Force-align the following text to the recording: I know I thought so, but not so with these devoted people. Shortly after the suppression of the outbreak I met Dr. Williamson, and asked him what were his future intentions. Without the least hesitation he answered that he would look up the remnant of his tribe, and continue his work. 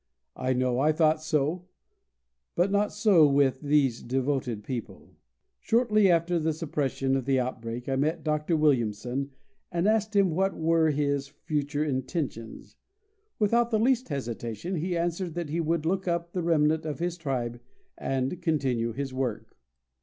I 0.35 0.53
know 0.53 0.79
I 0.79 0.91
thought 0.93 1.21
so, 1.21 1.67
but 2.55 2.71
not 2.71 2.91
so 2.91 3.27
with 3.27 3.61
these 3.61 4.01
devoted 4.01 4.63
people. 4.63 5.13
Shortly 5.59 6.09
after 6.09 6.39
the 6.39 6.53
suppression 6.53 7.15
of 7.15 7.25
the 7.25 7.39
outbreak 7.39 7.87
I 7.87 7.95
met 7.97 8.23
Dr. 8.23 8.57
Williamson, 8.57 9.29
and 9.71 9.87
asked 9.87 10.15
him 10.15 10.31
what 10.31 10.57
were 10.57 10.89
his 10.89 11.27
future 11.27 11.83
intentions. 11.85 12.77
Without 13.37 13.69
the 13.69 13.77
least 13.77 14.09
hesitation 14.09 14.77
he 14.77 14.97
answered 14.97 15.35
that 15.35 15.49
he 15.51 15.59
would 15.59 15.85
look 15.85 16.07
up 16.07 16.31
the 16.33 16.41
remnant 16.41 16.83
of 16.83 16.97
his 16.97 17.15
tribe, 17.15 17.59
and 17.95 18.41
continue 18.41 18.93
his 18.93 19.13
work. 19.13 19.55